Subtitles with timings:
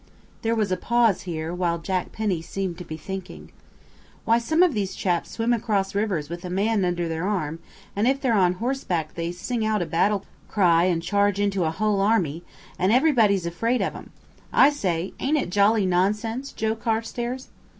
[0.41, 3.51] There was a pause here, while Jack Penny seemed to be thinking.
[4.25, 7.59] "Why, some of these chaps swim across rivers with a man under their arm,
[7.95, 11.69] and if they're on horseback they sing out a battle cry and charge into a
[11.69, 12.41] whole army,
[12.79, 14.09] and everybody's afraid of 'em.
[14.51, 17.49] I say, ain't it jolly nonsense Joe Carstairs?"